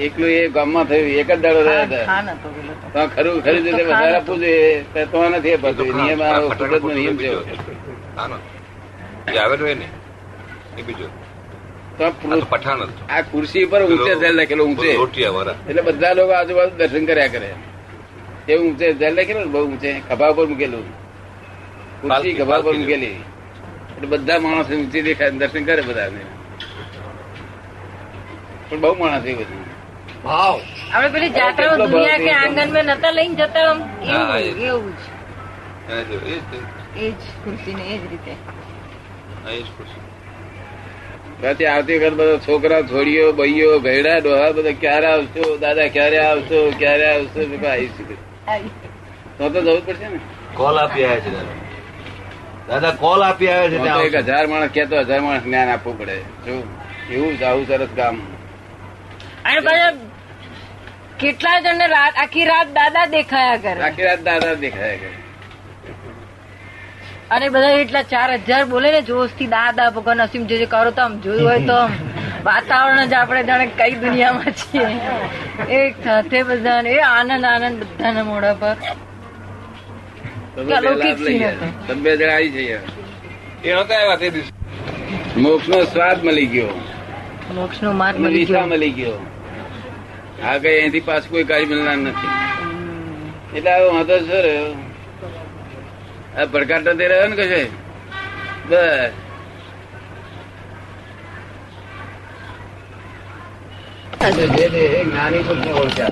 એકલું 0.00 0.30
એ 0.30 0.48
ગામમાં 0.48 0.86
થયું 0.86 1.08
એક 1.12 1.28
જ 1.28 1.40
દાડો 1.40 1.60
રહ્યા 1.62 1.86
હતા. 1.86 2.06
તો. 2.34 2.48
તો. 2.94 3.00
ખરું 3.08 3.42
ખરી 3.42 3.62
રીતે 3.62 3.82
વધારે 3.84 4.16
આપવું 4.16 4.40
જોઈએ 4.40 4.84
તો 4.94 5.00
તો 5.06 5.28
નથી 5.30 5.54
અપાતું 5.54 5.86
નિયમ 5.96 6.20
આ 6.22 6.32
નો 6.32 6.48
નિયમ 6.94 7.16
છે. 7.18 7.30
આ 8.16 8.26
તો 11.98 12.46
પઠાણ 12.46 12.80
હતો. 12.82 13.02
આ 13.08 13.22
ખુરશી 13.22 13.66
પર 13.66 13.82
ઊંચે 13.82 14.12
ધ્યાન 14.14 14.36
લખેલો 14.36 14.64
ઊંચે. 14.64 14.90
એટલે 15.68 15.82
બધા 15.82 16.12
લોકો 16.12 16.32
આજુબાજુ 16.32 16.74
દર્શન 16.76 17.04
કર્યા 17.06 17.28
કરે. 17.28 17.50
એવું 18.48 18.66
ઊંચે 18.66 18.86
ધ્યાન 18.92 19.14
લખેલું 19.14 19.52
બહુ 19.52 19.60
ઊંચે 19.64 19.90
ખભા 20.08 20.32
પર 20.32 20.46
મૂકેલું. 20.46 20.86
ખુરશી 22.00 22.34
ખભા 22.34 22.62
પર 22.62 22.74
મૂકેલી. 22.74 23.16
એટલે 23.92 24.06
બધા 24.06 24.38
માણસ 24.38 24.68
ઊંચી 24.70 25.02
દેખાય 25.02 25.30
દર્શન 25.32 25.64
કરે 25.64 25.82
બધા 25.82 26.08
પણ 28.72 28.80
બહુ 28.80 28.94
માણસ 28.94 29.26
એ 29.26 29.34
બધું. 29.34 29.64
ભાવ 30.24 30.60
આપણે 30.92 31.08
પેલી 31.08 31.30
જાત્રાઓ 31.30 31.78
દુનિયા 31.78 32.18
કે? 32.18 32.30
આંગણમાં 32.34 32.84
નતા 32.84 33.10
લઈને 33.10 33.34
જતા 33.34 33.64
આમ 33.70 33.78
એવું 34.08 34.62
એવું 34.62 34.92
જ. 34.92 35.02
એ 35.90 35.98
જ 36.30 36.40
તે. 36.50 36.58
એ 36.96 37.10
જ. 37.10 37.14
ખુરશી 37.44 37.74
ને 37.74 37.82
એ 37.82 37.98
જ 37.98 38.10
રીતે. 38.10 38.32
હા, 39.44 39.50
એ 39.50 39.62
જ 39.62 39.68
ખુરશી. 39.76 40.02
પછી 41.42 41.66
આવતી 41.66 41.98
વખત 41.98 42.14
બધા 42.14 42.38
છોકરા 42.38 42.82
છોડીઓ 42.82 43.32
ભાઈઓ 43.32 43.78
ભેડા 43.78 44.18
ડોહા 44.18 44.52
બધા 44.52 44.72
ક્યારે 44.80 45.06
આવશો? 45.06 45.56
દાદા 45.56 45.88
ક્યારે 45.88 46.18
આવશો? 46.18 46.60
ક્યારે 46.78 47.06
આવશો? 47.06 47.40
આવીશું 47.68 48.06
તો 49.38 49.48
તો 49.50 49.60
જવું 49.60 49.86
પડશે 49.86 50.08
ને. 50.08 50.20
કોલ 50.54 50.78
આપી 50.78 51.04
આવ્યા 51.04 51.20
છે 51.20 51.30
દાદા. 51.30 51.56
દાદા 52.68 52.92
કોલ 52.96 53.22
આપી 53.22 53.48
આવ્યા 53.48 53.98
છે 53.98 54.06
એક 54.06 54.16
હજાર 54.24 54.46
માણસ 54.46 54.72
કેતો 54.72 54.96
હજાર 55.00 55.20
માણસ 55.20 55.42
જ્ઞાન 55.42 55.68
આપવું 55.68 55.98
પડે. 55.98 56.16
જો 56.46 56.54
એવું 57.10 57.38
જ 57.38 57.42
આવું 57.42 57.66
સરસ 57.66 57.88
કામ 57.96 58.16
અને 59.44 59.60
પાછા 59.66 59.90
કેટલા 61.22 61.56
જણને 61.64 61.86
રાત 61.94 62.14
આખી 62.22 62.46
રાત 62.52 62.68
દાદા 62.78 63.06
દેખાયા 63.16 63.60
કરે. 63.64 63.80
આખી 63.88 64.06
રાત 64.08 64.22
દાદા 64.28 64.54
દેખાય 64.64 64.96
કરે. 65.02 65.12
અને 67.34 67.46
બધા 67.56 67.74
એટલા 67.82 68.04
ચાર 68.14 68.30
હજાર 68.48 68.62
બોલે 68.72 68.88
ને 68.94 69.00
જોશથી 69.10 69.50
દાદા 69.58 69.90
ભગવાન 69.98 70.24
અસીમ 70.24 70.42
જે 70.52 70.56
જે 70.62 70.66
કરો 70.74 70.90
તો 70.98 71.02
આમ 71.04 71.14
જોયું 71.26 71.46
હોય 71.50 71.60
તો 71.70 71.78
વાતાવરણ 72.48 73.06
જ 73.12 73.14
આપણે 73.20 73.42
જાણે 73.50 73.66
કઈ 73.80 73.94
દુનિયામાં 74.04 74.52
છીએ. 74.60 74.88
એક 75.78 75.92
સાથે 76.04 76.38
બધા 76.50 76.80
એ 76.94 76.98
આનંદ 77.10 77.44
આનંદ 77.52 77.80
બધાના 77.90 78.26
મોઢા 78.30 78.54
પર. 78.62 78.76
તમે 80.54 82.00
બે 82.04 82.16
જણા 82.16 82.34
આવી 82.34 82.52
જઈએ. 82.56 82.78
એ 83.64 83.68
નતા 83.74 83.98
આવ્યા 84.00 84.16
તે 84.22 84.28
દિવસે. 84.30 84.52
મોક્ષ 85.44 85.68
નો 85.74 85.78
સ્વાદ 85.92 86.18
મળી 86.30 86.50
ગયો. 86.54 86.74
મોક્ષ 87.60 87.78
નો 87.82 87.90
માર્ગ 88.00 88.16
મળી 88.24 88.90
ગયો. 88.98 89.20
મળી 90.42 90.48
ગયો 90.48 90.54
આ 90.54 90.58
કઈ 90.58 90.80
અહીંથી 90.80 91.00
પાછું 91.00 91.30
કોઈ 91.30 91.44
કાર્ય 91.44 91.64
મળનાર 91.64 91.96
નથી. 91.96 92.28
એટલે 93.56 93.74
હવે 93.74 93.84
વાંધો 93.84 94.18
છે 94.18 94.42
રહ્યો? 94.42 94.74
આ 96.38 96.44
ભડકાટ 96.44 96.88
તે 96.88 97.08
રહ્યો 97.08 97.26
ને 97.26 97.36
કશે 97.36 97.64
બસ. 98.68 99.12
જ્ઞાની 105.04 105.38
પુરુષ 105.38 105.66
ને 105.66 105.72
ઓળખ્યા. 105.72 106.10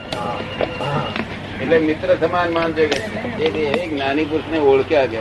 એટલે 1.62 1.78
મિત્ર 1.78 2.16
સમાન 2.20 2.52
માનજો 2.52 2.86
કે. 2.86 2.98
જે 3.38 3.86
જ્ઞાની 3.86 4.24
પુરુષ 4.24 4.52
ને 4.52 4.58
ઓળખ્યા 4.58 5.06
કે 5.06 5.18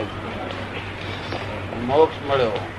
મોક્ષ 1.80 2.30
મળ્યો. 2.30 2.69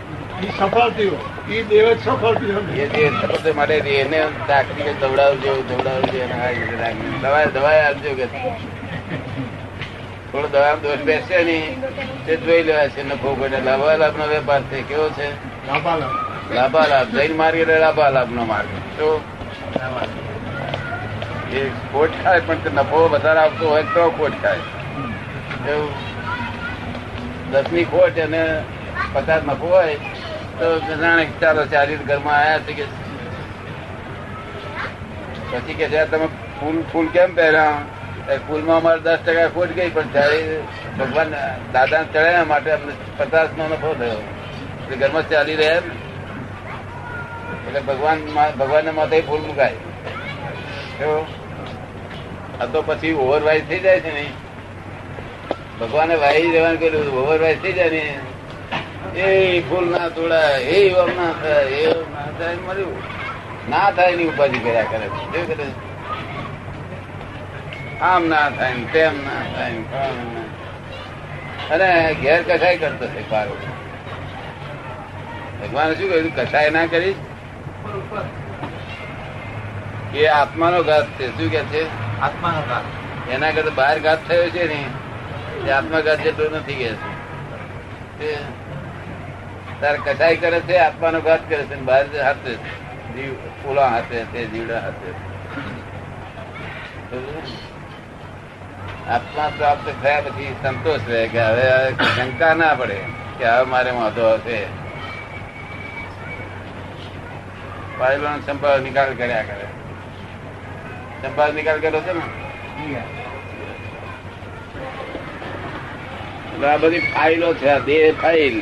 સફળ 0.50 0.90
થયો 0.90 1.18
એ 1.50 1.64
દેવ 1.64 1.88
સફળ 2.06 2.36
થયો 2.36 2.62
એ 2.84 2.86
જે 2.94 3.04
શબ્દ 3.22 3.56
માટે 3.56 3.76
એને 3.76 4.20
ચાકરી 4.48 4.94
દવડાવજો 5.02 5.52
દવડાવજો 5.70 6.18
અને 6.24 6.36
આ 6.44 6.50
રીતે 6.50 6.76
રાખજો. 6.82 7.10
દવા 7.22 7.46
દવા 7.46 7.78
આપજો 7.88 8.12
કે 8.20 8.26
થોડો 10.32 10.48
દવા 10.48 10.76
દોષ 10.84 11.02
બેસે 11.10 11.38
નહીં. 11.44 11.82
તે 12.26 12.38
જોઈ 12.38 12.64
લેવા 12.64 12.88
છે 12.88 13.04
નફો 13.04 13.36
કોઈને 13.36 13.60
લાભાલાભ 13.62 14.18
નો 14.18 14.26
વેપાર 14.28 14.62
છે 14.62 14.82
કેવો 14.82 15.08
છે? 15.10 15.28
લાભા 16.56 16.88
લાભ 16.92 17.10
જૈન 17.16 17.34
માર્ગ 17.36 17.58
એટલે 17.58 17.80
લાભાલાભ 17.80 18.32
નો 18.32 18.46
માર્ગ. 18.46 18.70
તો 18.98 19.08
એ 21.54 21.62
ખોટ 21.94 22.12
ખાય 22.24 22.40
પણ 22.40 22.76
નફો 22.76 23.08
વધારે 23.08 23.40
આવતો 23.40 23.70
હોય 23.70 23.84
તો 23.84 24.10
ખોટ 24.10 24.34
ખાય. 24.42 24.62
એવું. 25.72 25.92
દસની 27.52 27.84
ખોટ 27.84 28.20
અને 28.20 28.44
પચાસ 29.14 29.42
નફો 29.46 29.68
હોય 29.68 29.96
તો 30.62 30.68
ચાલો 31.42 31.62
ચાલી 31.66 31.96
ઘરમાં 32.10 32.36
આયા 32.40 32.60
છે 32.66 32.74
કે 32.80 32.86
પછી 35.52 35.74
કે 35.80 35.88
છે 35.94 36.02
તમે 36.12 36.28
ફૂલ 36.60 36.78
ફૂલ 36.92 37.08
કેમ 37.16 37.34
પહેર્યા? 37.36 38.38
ફૂલમાં 38.48 38.78
અમારે 38.78 39.00
દસ 39.00 39.18
ટકા 39.26 39.48
ખોટ 39.56 39.72
ગઈ, 39.78 39.90
પણ 39.90 40.12
જ્યારે 40.14 40.40
ભગવાન 41.00 41.30
દાદા 41.74 42.04
ચડાયા 42.14 42.46
માટે 42.52 42.72
અમને 42.72 42.94
પચાસ 43.18 43.50
નો 43.58 43.64
નફો 43.68 43.90
થયો. 44.00 44.20
એટલે 44.20 44.96
ઘરમાં 45.02 45.30
ચાલી 45.30 45.56
રહ્યા 45.56 45.82
એમ. 45.82 45.88
એટલે 47.68 47.80
ભગવાન 47.80 48.20
ભગવાન 48.60 48.84
ના 48.86 48.98
માથે 49.00 49.22
ફૂલ 49.22 49.42
મુકાય? 49.42 49.78
આ 52.62 52.66
તો 52.66 52.80
પછી 52.88 53.14
ઓવરવાઇઝ 53.14 53.64
થઈ 53.70 53.80
જાય 53.80 54.00
છે 54.00 54.12
ને. 54.14 54.26
ભગવાને 55.80 56.16
વાઈ 56.26 56.52
રહેવાનું 56.52 56.80
કર્યું 56.80 57.18
ઓવરવાઇઝ 57.24 57.60
થઈ 57.64 57.74
જાય 57.80 57.90
ને. 57.90 58.04
એ 59.16 59.62
ફૂલ 59.62 59.86
ના 59.92 60.10
તોડાય 60.10 60.60
એ 60.60 60.94
ઓમ 60.94 61.10
ના 61.10 61.32
થાય 61.32 61.62
એ 61.62 61.88
ઓમ 61.88 62.14
ના 62.14 62.26
થાય 62.40 62.56
મળ્યું 62.56 62.96
ના 63.70 63.92
થાયની 63.92 64.26
ઉપાધિ 64.26 64.60
કર્યા 64.60 64.84
કરે 64.84 65.08
છે. 65.34 65.46
કરે 65.46 65.66
આમ 68.02 68.28
ના 68.28 68.50
થાય 68.50 68.74
ને 68.74 68.86
તેમ 68.94 69.14
ના 69.14 69.44
થાય 69.54 69.74
ને 69.74 70.44
અને 71.70 72.14
ઘેર 72.14 72.44
કસાય 72.44 72.78
કરતો 72.78 73.08
છે 73.08 73.30
પારો. 73.30 73.52
ભગવાને 75.62 75.96
શું 75.96 76.10
કહ્યું 76.10 76.36
કસાય 76.36 76.70
ના 76.70 76.86
કરી? 76.86 77.16
એ 80.14 80.26
આત્માનો 80.26 80.84
ઘાત 80.84 81.08
છે. 81.18 81.28
શું 81.28 81.52
કે 81.52 81.60
છે? 81.60 81.84
આત્માનો 82.22 82.62
ઘાત. 82.62 82.84
એના 83.32 83.52
કરતા 83.52 83.70
બહાર 83.70 84.00
ઘાત 84.00 84.28
થયો 84.28 84.50
છે 84.50 84.64
ને 84.64 84.86
એ 85.68 85.72
આત્મઘાત 85.72 86.24
જેટલો 86.24 86.58
નથી 86.58 86.74
કે 86.74 86.90
છે. 88.20 88.61
તારે 89.82 90.00
કસાઈ 90.06 90.38
કરે 90.38 90.60
છે 90.62 90.76
આત્માનો 90.78 91.20
ઘાત 91.22 91.44
કરે 91.50 91.64
છે 91.70 91.76
બહાર 91.90 92.06
હાથે 92.24 92.52
જીવ 93.14 93.32
ફૂલા 93.62 93.90
હાથે 93.94 94.18
તે 94.34 94.40
જીવડા 94.52 94.82
હાથે. 94.86 95.10
આત્મા 99.16 99.50
પ્રાપ્ત 99.58 99.88
થયા 100.04 100.22
પછી 100.26 100.52
સંતોષ 100.64 101.08
રહે 101.08 101.22
કે 101.28 101.42
હવે 101.48 101.66
શંકા 102.16 102.54
ના 102.60 102.76
પડે 102.82 103.00
કે 103.40 103.46
હવે 103.46 103.64
મારે 103.72 103.92
વાંધો 103.98 104.28
હશે 104.36 104.60
પાયલો 108.00 108.36
સંભાવ 108.46 108.78
નિકાલ 108.86 109.12
કર્યા 109.24 109.48
કરે. 109.50 109.68
સંભાવ 111.24 111.52
નિકાલ 111.56 111.80
કર્યો 111.80 112.04
છે 112.06 112.14
ને? 112.14 112.24
આ 116.70 116.78
બધી 116.78 117.04
ફાઇલો 117.18 117.50
છે 117.56 117.68
આ 117.74 117.82
દેહ 117.90 118.04
ફાઇલ. 118.22 118.58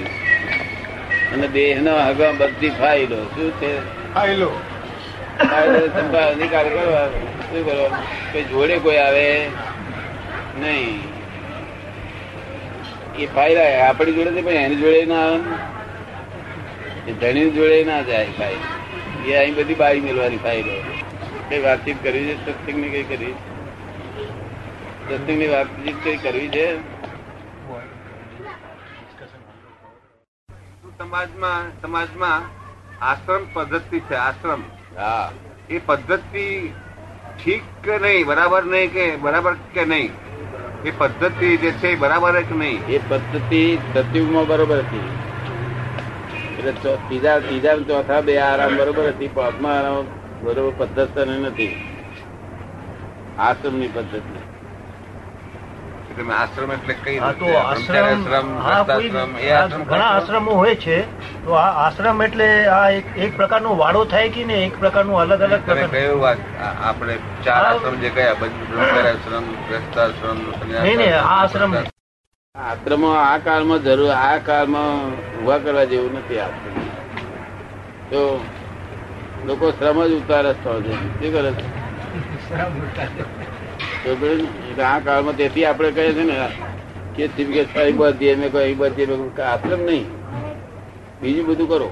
અને 1.34 1.48
દેહ 1.48 1.82
નો 1.82 1.96
હગા 2.00 2.32
બધી 2.32 2.70
ફાઇલો. 2.70 3.16
શું 3.16 3.52
છે? 3.52 3.74
ફાઇલો. 4.14 4.50
અધિકાર 5.40 6.70
કરવા 6.70 7.08
શું 7.08 7.66
કરવાનું 7.66 8.34
કોઈ 8.34 8.44
જોડે 8.44 8.78
કોઈ 8.78 8.98
આવે? 8.98 9.46
નહીં. 10.60 11.00
એ 13.20 13.26
ફાયદા 13.26 13.88
આપણી 13.90 14.14
જોડે 14.14 14.32
છે 14.32 14.42
પણ 14.42 14.52
એની 14.52 14.76
જોડે 14.76 15.06
ના 15.06 15.22
આવે. 15.26 17.12
ધણી 17.22 17.50
જોડે 17.50 17.84
ના 17.84 18.02
જાય 18.02 18.26
ફાઇલ. 18.26 19.30
એ 19.30 19.36
અહીં 19.36 19.56
બધી 19.56 19.74
બારી 19.74 20.02
મેળવાની 20.02 20.38
ફાઇલો. 20.38 20.82
કઈ 21.50 21.60
વાતચીત 21.60 22.04
કરવી 22.04 22.24
છે? 22.24 22.46
સત્સંગની 22.46 22.90
કઈ 22.90 23.04
કરવી 23.04 23.34
સત્સંગની 25.10 25.48
વાતચીત 25.48 25.96
કઈ 26.04 26.18
કરવી 26.18 26.48
છે? 26.48 26.99
સમાજમાં 31.10 31.82
સમાજમાં 31.82 32.42
આશ્રમ 33.06 33.46
પદ્ધતિ 33.54 34.00
છે 34.00 34.16
આશ્રમ. 34.16 34.62
હા. 34.98 35.32
એ 35.70 35.80
પદ્ધતિ 35.86 36.74
ઠીક 37.44 37.64
કે 37.84 38.00
નહીં 38.00 38.26
બરાબર 38.26 38.64
નહીં 38.64 38.94
કે 38.94 39.16
બરાબર 39.16 39.54
કે 39.74 39.86
નહીં? 39.86 40.12
એ 40.86 40.92
પદ્ધતિ 40.98 41.58
જે 41.58 41.72
છે 41.72 41.96
બરાબર 41.96 42.42
કે 42.42 42.56
નહીં. 42.56 42.86
એ 42.86 43.00
પદ્ધતિ 43.10 43.78
સતયુગમાં 43.94 44.48
બરોબર 44.48 44.78
હતી. 44.78 45.10
એટલે 46.60 46.72
ત્રીજા 46.72 47.40
ત્રીજા 47.40 47.76
ચોથા 47.76 48.22
બે 48.22 48.38
આરામ 48.38 48.78
બરોબર 48.78 49.08
હતી 49.08 49.28
પાંચમા 49.28 49.70
આરામ 49.70 50.06
બરોબર 50.42 50.74
પદ્ધતિ 50.78 51.38
નથી 51.38 51.76
આશ્રમની 53.38 53.88
પદ્ધતિ. 53.88 54.59
તમે 56.20 56.34
આશ્રમ 56.36 56.72
એટલે 56.72 56.94
કઈ 57.02 57.20
તો 57.40 57.50
આશ્રમ 57.58 58.48
આશ્રમ 58.70 59.36
એ 59.40 59.50
આ 59.50 59.60
આશ્રમ 59.60 59.84
ઘણા 59.86 60.08
આશ્રમો 60.08 60.56
હોય 60.56 60.76
છે 60.78 60.98
તો 61.44 61.54
આ 61.56 61.68
આશ્રમ 61.84 62.22
એટલે 62.22 62.48
આ 62.70 62.82
એક 62.94 63.08
એક 63.20 63.38
પ્રકારનો 63.38 63.76
વાડો 63.78 64.02
થાય 64.08 64.32
કે 64.32 64.44
ને 64.46 64.58
એક 64.64 64.76
પ્રકારનું 64.80 65.22
અલગ 65.24 65.46
અલગ 65.48 65.64
તમે 65.66 65.86
કયું 65.94 66.20
વાત 66.20 66.40
આપણે 66.84 67.16
ચાર 67.46 67.62
આશ્રમ 67.64 67.96
જે 68.02 68.10
કયા 68.12 68.36
બધું 68.36 68.68
બ્રહ્મચારી 68.68 69.14
આશ્રમ 69.14 69.46
નહીં 70.78 70.98
નહીં 70.98 71.14
આ 71.16 71.26
આશ્રમ 71.36 71.72
આશ્રમો 72.56 73.10
આ 73.18 73.34
કાળમાં 73.42 73.84
જરૂર 73.84 74.14
આ 74.14 74.38
કાળમાં 74.46 74.96
ઊભા 75.36 75.60
કરવા 75.62 75.86
જેવું 75.88 76.18
નથી 76.18 76.42
આશ્રમ. 76.42 76.76
તો 78.10 78.22
લોકો 79.46 79.72
શ્રમ 79.74 79.98
જ 80.06 80.12
ઉતારે 80.16 80.52
છે. 80.56 80.70
શું 81.20 81.32
કરે? 81.34 81.52
છે 82.90 83.39
આ 84.00 85.00
કાળમાં 85.00 85.36
તેથી 85.40 85.66
આપણે 85.66 85.92
કહે 85.92 86.04
છે 86.18 86.24
ને 86.24 86.36
કે 87.16 87.24
અહીં 87.82 87.98
બધી 87.98 88.32
અમે 88.34 88.48
કહો 88.50 88.60
અહીં 88.60 88.78
બધી 88.78 89.06
આશ્રમ 89.42 89.82
નહીં. 89.90 90.06
બીજું 91.22 91.46
બધું 91.48 91.68
કરો. 91.70 91.90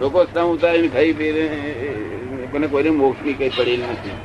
લોકો 0.00 0.18
શ્રમ 0.24 0.48
ઉતારીને 0.54 0.88
ખાઈ 0.88 1.12
પીને 1.20 1.44
મને 2.52 2.66
કોઈને 2.66 2.90
મોક્ષની 2.90 3.36
કઈ 3.38 3.50
પડેલી 3.56 3.86
નથી. 3.92 4.16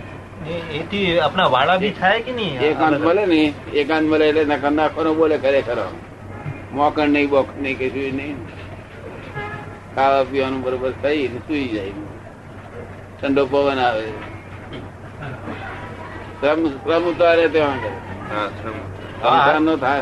એથી 0.80 1.20
આપણા 1.20 1.48
વાડા 1.56 1.78
બી 1.84 1.94
થાય 2.02 2.20
કે 2.26 2.32
નહીં? 2.32 2.60
એકાંત 2.70 3.00
મળે 3.06 3.24
ને 3.32 3.40
એકાંત 3.82 4.06
મળે 4.12 4.26
એટલે 4.30 4.44
નકર 4.46 4.72
નાખવાનો 4.72 5.12
બોલે 5.22 5.38
ખરેખર 5.38 5.80
મોકણ 6.74 7.10
નહીં 7.16 7.30
બોકણ 7.30 7.64
નહીં 7.64 7.78
કશું 7.80 8.16
નહીં. 8.20 8.38
ખાવા 9.96 10.24
પીવાનું 10.30 10.62
બરોબર 10.62 10.94
થઈ 11.02 11.28
સુઈ 11.48 11.68
જાય. 11.74 11.94
ઠંડો 13.22 13.44
પવન 13.46 13.80
આવે. 13.88 14.08
શ્રમ 16.44 16.68
શ્રમ 16.68 17.04
ઉતારે 17.04 17.48
તે 17.48 17.60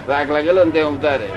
થાક 0.05 0.29
લાગેલો 0.29 0.63
ને 0.63 0.71
તે 0.71 0.81
ઉતારે. 0.81 1.29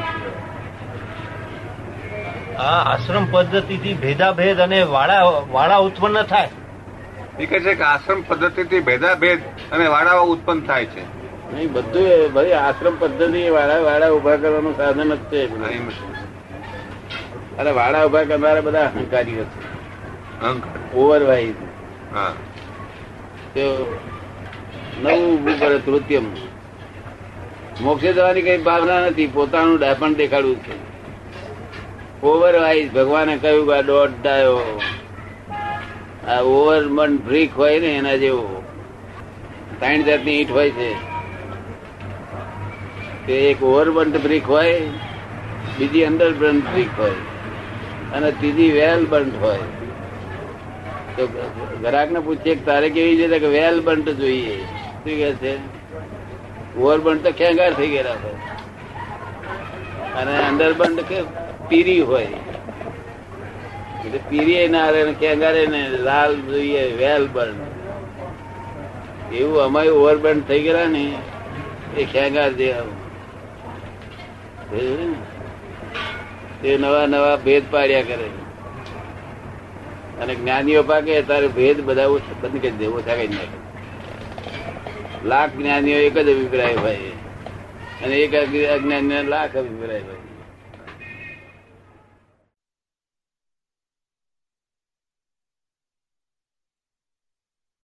આ 2.56 2.94
આશ્રમ 2.94 3.26
પદ્ધતિથી 3.30 3.94
ભેદાભેદ 3.94 4.60
અને 4.60 4.82
વાળા 4.82 5.22
વાળા 5.50 5.76
ઉત્પન્ન 5.76 6.22
થાય. 6.22 6.48
એ 7.40 7.46
કહે 7.46 7.60
છે 7.60 7.74
કે 7.74 7.82
આશ્રમ 7.82 8.22
પદ્ધતિથી 8.22 8.80
ભેદાભેદ 8.80 9.42
અને 9.72 9.86
વાડાઓ 9.86 10.24
ઉત્પન્ન 10.24 10.60
થાય 10.60 10.86
છે. 10.86 11.02
નહીં 11.54 11.72
બધું 11.72 12.32
ભાઈ 12.32 12.52
આશ્રમ 12.52 12.96
પદ્ધતિ 12.98 13.50
વાળા 13.50 13.66
વાડા 13.66 13.90
વાડા 13.90 14.08
ઊભા 14.10 14.36
કરવાનું 14.36 14.76
સાધન 14.76 15.14
જ 15.14 15.18
છે. 15.18 15.58
અરે 17.58 17.70
વાડા 17.70 18.04
ઊભા 18.04 18.24
કરનારા 18.24 18.60
બધા 18.60 18.84
અહંકારી 18.84 19.40
હશે. 19.40 19.60
અહંકાર. 20.46 20.98
ઓવરવાઇઝ 20.98 21.54
હા. 22.14 22.32
તે 23.54 23.76
નવું 25.02 25.38
ઉભું 25.38 25.58
કરે 25.58 25.78
કૃત્યમ 25.78 26.26
મોક્ષે 27.82 28.12
જવાની 28.12 28.42
કઈ 28.42 28.58
ભાવના 28.58 29.00
નથી, 29.06 29.26
પોતાનું 29.26 29.78
ડાપણ 29.78 30.12
દેખાડવું 30.12 30.56
છે. 30.56 30.74
ઓવરવાઇઝ 32.22 32.92
ભગવાને 32.92 33.36
કહ્યું 33.36 33.66
કે 33.66 33.82
દોઢ 33.82 34.10
ડાયો. 34.22 34.60
આ 36.28 36.40
ઓવર 36.40 36.82
મન 36.88 37.16
બ્રિક 37.16 37.56
હોય 37.56 37.78
ને 37.78 37.86
એના 37.86 38.16
જેવો. 38.16 38.62
ત્રણ 39.80 40.02
જાતની 40.02 40.40
ઈટ 40.40 40.50
હોય 40.50 40.70
છે. 40.70 40.90
તે 43.26 43.32
એક 43.32 43.62
ઓવરબન્ટ 43.62 44.16
બ્રિક 44.22 44.46
હોય, 44.46 44.80
બીજી 45.78 46.04
અંદર 46.04 46.32
બંધ 46.32 46.62
બ્રિક 46.72 46.88
હોય, 46.98 47.10
અને 48.14 48.30
ત્રીજી 48.30 48.70
વેલ 48.70 49.06
બંટ 49.06 49.42
હોય. 49.42 49.58
તો 51.16 51.26
ગ્રાહક 51.82 52.10
ને 52.10 52.20
પૂછીએ 52.20 52.54
તારે 52.64 52.90
કેવી 52.90 53.16
છે 53.16 53.38
કે 53.38 53.46
વેલ 53.46 53.80
બંધ 53.80 54.08
જોઈએ? 54.08 54.58
શું 55.04 55.16
કે 55.20 55.30
છે. 55.40 55.52
ઓવર 56.80 56.98
બંટ 57.04 57.22
તો 57.24 57.30
ખેંગાર 57.38 57.72
થઈ 57.78 57.90
ગયેલા 57.94 58.18
હોય 58.22 58.38
અને 60.20 60.32
અંડર 60.48 60.72
બંટ 60.80 61.00
કે 61.10 61.18
પીરી 61.68 62.02
હોય. 62.10 62.38
એટલે 64.04 64.18
પીરી 64.30 64.68
ના 64.74 64.88
રે 64.94 65.00
ખેંગારે 65.22 65.62
ને 65.74 65.80
લાલ 66.08 66.32
જોઈએ, 66.48 66.84
વેલ 67.00 67.24
બંધ. 67.34 67.62
એવું 69.32 69.58
અમારે 69.64 69.90
ઓવર 70.00 70.16
થઈ 70.48 70.62
ગયેલા 70.66 70.92
ને, 70.94 71.04
એ 71.96 72.00
ખેંગાર 72.14 72.50
જેવા 72.60 72.86
તે 76.62 76.70
નવા 76.84 77.06
નવા 77.12 77.36
ભેદ 77.44 77.64
પાડ્યા 77.74 78.08
કરે 78.08 78.28
અને 80.20 80.32
જ્ઞાનીઓ 80.40 80.82
પાકે, 80.90 81.14
તારે 81.30 81.48
ભેદ 81.60 81.76
બધા 81.90 82.10
બંધ 82.40 82.58
કરી 82.62 82.78
દેવો 82.80 82.98
થાય 83.10 83.28
નાખે. 83.36 83.63
લાખ 85.24 85.50
જ્ઞાનીઓ 85.50 85.96
એક 85.96 86.18
જ 86.18 86.30
અભિપ્રાય 86.30 86.74
હોય. 86.74 86.96
અને 88.04 88.16
એક 88.16 88.34
અજ્ઞાની 88.68 89.26
લાખ 89.28 89.56
અભિપ્રાય 89.56 90.00
હોય. 90.00 90.13